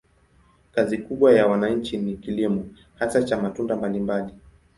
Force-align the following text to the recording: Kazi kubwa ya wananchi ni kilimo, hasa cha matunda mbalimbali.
Kazi 0.71 0.97
kubwa 0.97 1.33
ya 1.33 1.47
wananchi 1.47 1.97
ni 1.97 2.17
kilimo, 2.17 2.65
hasa 2.95 3.23
cha 3.23 3.41
matunda 3.41 3.75
mbalimbali. 3.75 4.33